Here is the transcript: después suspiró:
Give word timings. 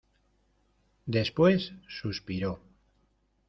después 1.05 1.73
suspiró: 1.87 2.59